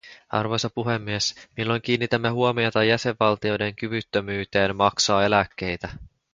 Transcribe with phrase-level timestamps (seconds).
[0.29, 5.89] Arvoisa puhemies, milloin kiinnitämme huomiota jäsenvaltioiden kyvyttömyyteen maksaa eläkkeitä?